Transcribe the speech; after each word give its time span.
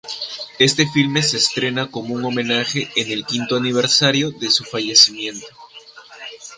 Este 0.57 0.87
filme 0.87 1.21
se 1.21 1.37
estrena 1.37 1.91
como 1.91 2.15
un 2.15 2.25
homenaje 2.25 2.89
en 2.95 3.11
el 3.11 3.23
quinto 3.23 3.55
aniversario 3.57 4.31
de 4.31 4.49
su 4.49 4.63
fallecimiento. 4.63 5.45